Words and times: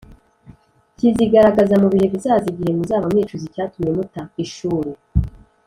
kizigaragaza 0.97 1.75
mu 1.81 1.87
bihe 1.93 2.07
bizaza 2.13 2.45
igihe 2.53 2.71
muzaba 2.77 3.05
mwicuza 3.11 3.45
icyatumye 3.49 3.89
muta 3.97 4.21
ishuri. 4.43 4.91